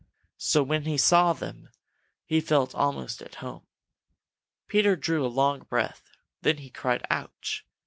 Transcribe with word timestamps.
So 0.39 0.63
when 0.63 0.85
he 0.85 0.97
saw 0.97 1.31
them, 1.33 1.69
he 2.25 2.41
felt 2.41 2.73
almost 2.73 3.21
at 3.21 3.35
home. 3.35 3.67
Peter 4.65 4.95
drew 4.95 5.23
a 5.23 5.27
long 5.29 5.59
breath. 5.69 6.09
Then 6.41 6.57
he 6.57 6.71
cried 6.71 7.05
"Ouch!" 7.11 7.67